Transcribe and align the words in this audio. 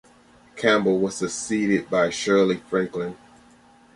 Campbell 0.55 0.97
was 0.97 1.17
succeeded 1.17 1.87
by 1.87 2.09
Shirley 2.09 2.57
Franklin. 2.57 3.15